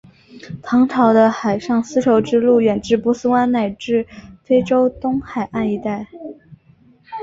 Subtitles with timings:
[0.63, 4.07] 唐朝的海上丝绸之路远至波斯湾乃至
[4.43, 6.07] 非洲东海岸一带。